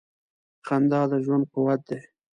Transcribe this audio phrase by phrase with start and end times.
[0.65, 1.99] •خندا د ژوند قوت دی.